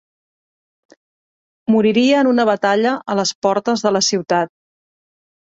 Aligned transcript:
Moriria 1.73 2.21
en 2.23 2.31
una 2.31 2.45
batalla 2.51 2.97
a 3.15 3.19
les 3.21 3.35
portes 3.47 3.87
de 3.89 3.93
la 3.97 4.05
ciutat. 4.11 4.55